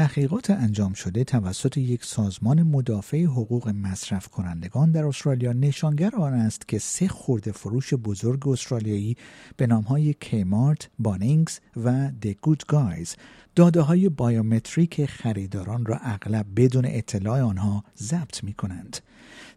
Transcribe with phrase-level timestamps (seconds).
[0.00, 6.68] تحقیقات انجام شده توسط یک سازمان مدافع حقوق مصرف کنندگان در استرالیا نشانگر آن است
[6.68, 9.16] که سه خرده فروش بزرگ استرالیایی
[9.56, 13.16] به نام های Kmart، Bunnings و The Good Guys
[13.54, 18.96] داده های بایومتریک خریداران را اغلب بدون اطلاع آنها ضبط می کنند.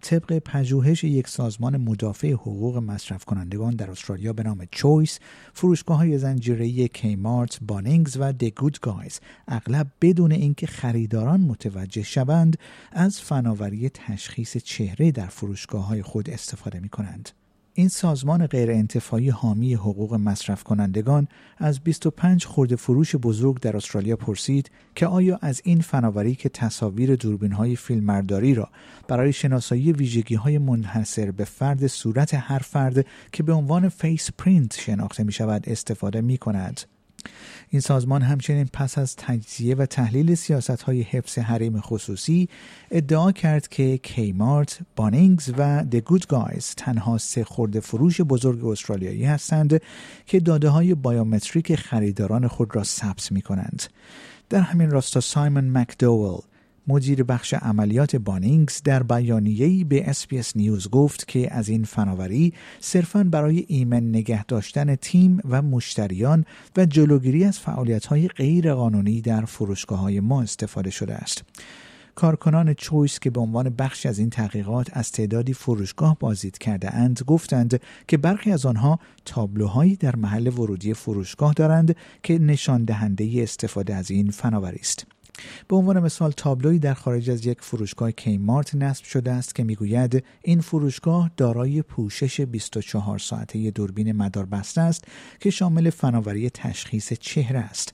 [0.04, 5.20] طبق پژوهش یک سازمان مدافع حقوق مصرف کنندگان در استرالیا به نام Choice
[5.54, 12.58] فروشگاه های زنجیره Kmart، Bunnings و The Good Guys اغلب بدون اینکه خریداران متوجه شوند
[12.92, 17.30] از فناوری تشخیص چهره در فروشگاه های خود استفاده می کنند.
[17.76, 21.28] این سازمان غیرانتفاعی حامی حقوق مصرف کنندگان
[21.58, 27.16] از 25 خرده فروش بزرگ در استرالیا پرسید که آیا از این فناوری که تصاویر
[27.16, 28.70] دوربین های فیلمبرداری را
[29.08, 35.24] برای شناسایی ویژگی های منحصر به فرد صورت هر فرد که به عنوان faceprint شناخته
[35.24, 36.93] می شود استفاده می کند.
[37.74, 42.50] این سازمان همچنین پس از تجزیه و تحلیل سیاست های حفظ حریم خصوصی
[42.92, 49.26] ادعا کرد که Kmart، Bunnings و The Good Guys تنها سه خرده فروش بزرگ استرالیایی
[49.26, 49.82] هستند
[50.26, 53.84] که داده های بایومتریک خریداران خود را ثبت می کنند.
[54.50, 56.42] در همین راستا سایمون مکدوول
[56.88, 63.24] مدیر بخش عملیات Bunnings در بیانیه‌ای به SBS News گفت که از این فناوری صرفاً
[63.24, 66.46] برای ایمن نگه داشتن تیم و مشتریان
[66.78, 71.44] و جلوگیری از فعالیت‌های غیرقانونی در فروشگاه‌های ما استفاده شده است.
[72.16, 77.22] کارکنان Choice که به عنوان بخشی از این تحقیقات از تعدادی فروشگاه بازدید کرده اند
[77.28, 83.96] گفتند که برخی از آنها تابلوهایی در محل ورودی فروشگاه دارند که نشان دهنده استفاده
[83.96, 85.13] از این فناوری است.
[85.68, 90.24] به عنوان مثال تابلوی در خارج از یک فروشگاه کیمارت نصب شده است که می‌گوید
[90.42, 95.06] این فروشگاه دارای پوشش 24 ساعته دوربین مدار بسته است
[95.40, 97.94] که شامل فناوری تشخیص چهره است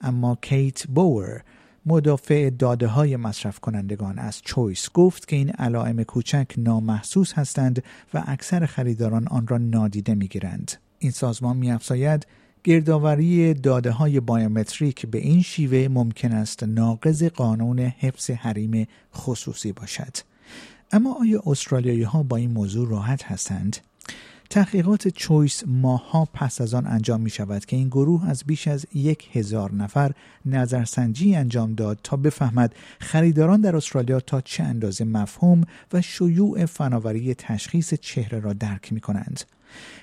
[0.00, 1.42] اما کیت بوور
[1.86, 8.24] مدافع داده های مصرف کنندگان از چویس گفت که این علائم کوچک نامحسوس هستند و
[8.26, 10.72] اکثر خریداران آن را نادیده می‌گیرند.
[10.98, 12.26] این سازمان میافزاید
[12.64, 20.16] گردآوری داده های بایومتریک به این شیوه ممکن است ناقض قانون حفظ حریم خصوصی باشد.
[20.92, 23.76] اما آیا استرالیایی ها با این موضوع راحت هستند؟
[24.50, 28.86] تحقیقات چویس ماها پس از آن انجام می شود که این گروه از بیش از
[28.94, 30.12] یک هزار نفر
[30.46, 37.34] نظرسنجی انجام داد تا بفهمد خریداران در استرالیا تا چه اندازه مفهوم و شیوع فناوری
[37.34, 39.40] تشخیص چهره را درک می کنند.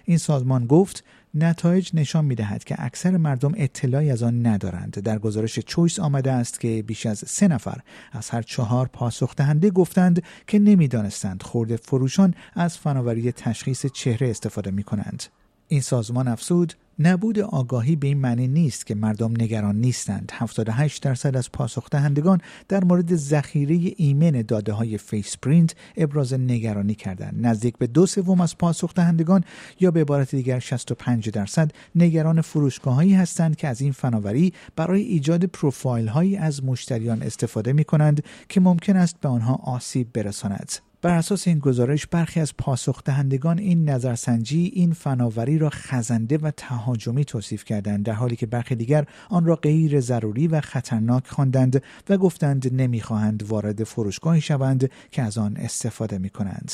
[0.06, 1.04] این سازمان گفت
[1.34, 5.00] نتایج نشان می دهد که اکثر مردم اطلاعی از آن ندارند.
[5.00, 7.82] در گزارش چویس آمده است که بیش از سه نفر
[8.12, 14.72] از هر چهار پاسخ دهنده گفتند که نمی‌دانستند خورده فروشان از فناوری تشخیص چهره استفاده
[14.72, 15.24] می کنند.
[15.68, 20.32] این سازمان افسود نبود آگاهی به این معنی نیست که مردم نگران نیستند.
[20.34, 27.48] 78 درصد از پاسخ دهندگان در مورد ذخیره ایمن داده های faceprint ابراز نگرانی کردند.
[27.48, 29.44] نزدیک به دو سوم از پاسخ دهندگان
[29.80, 35.46] یا به عبارت دیگر 65 درصد نگران فروشگاههایی هستند که از این فناوری برای ایجاد
[35.46, 40.89] پروفایل هایی از مشتریان استفاده می کنند که ممکن است به آنها آسیب برساند.
[41.02, 46.52] بر اساس این گزارش برخی از پاسخ دهندگان این نظرسنجی این فناوری را خزنده و
[46.52, 51.84] تهاجمی توصیف کردند در حالی که برخی دیگر آن را غیر ضروری و خطرناک خواندند
[52.10, 56.72] و گفتند نمی‌خواهند وارد فروشگاهی شوند که از آن استفاده می کنند.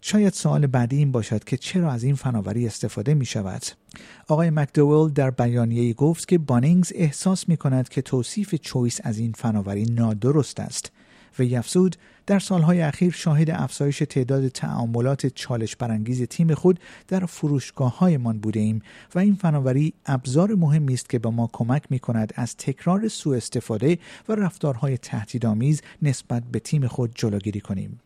[0.00, 3.62] شاید سوال بعدی این باشد که چرا از این فناوری استفاده می شود؟
[4.28, 9.32] آقای مکدوول در بیانیه گفت که بانینگز احساس می کند که توصیف چویس از این
[9.32, 10.91] فناوری نادرست است
[11.38, 17.98] و یفسود در سالهای اخیر شاهد افزایش تعداد تعاملات چالش برانگیز تیم خود در فروشگاه
[17.98, 18.82] هایمان بوده ایم
[19.14, 23.36] و این فناوری ابزار مهمی است که به ما کمک می کند از تکرار سوء
[23.36, 23.98] استفاده
[24.28, 28.00] و رفتارهای تهدیدآمیز نسبت به تیم خود جلوگیری کنیم.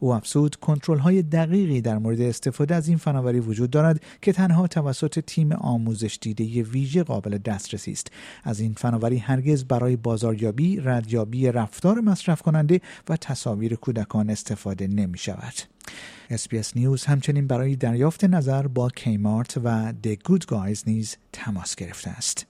[0.00, 4.66] او افزود کنترل های دقیقی در مورد استفاده از این فناوری وجود دارد که تنها
[4.66, 8.10] توسط تیم آموزش دیده ویژه قابل دسترسی است.
[8.44, 15.18] از این فناوری هرگز برای بازاریابی ردیابی رفتار مصرف کننده و تصاویر کودکان استفاده نمی
[15.18, 15.54] شود
[16.30, 22.10] SBS News همچنین برای دریافت نظر با Kmart و The Good Guys نیز تماس گرفته
[22.10, 22.49] است.